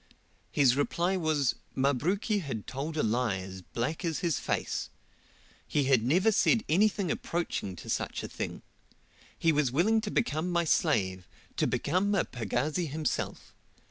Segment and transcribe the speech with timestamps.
[0.51, 4.89] His reply was, Mabruki had told a lie as black as his face.
[5.67, 8.63] He had never said anything approaching to such a thing.
[9.37, 11.27] He was willing to become my slave
[11.57, 13.53] to become a pagazi himself.